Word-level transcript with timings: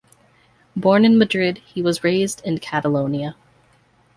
Born 0.75 1.05
in 1.05 1.19
Madrid, 1.19 1.59
he 1.59 1.83
was 1.83 2.03
raised 2.03 2.41
in 2.43 2.57
Catalonia. 2.57 3.35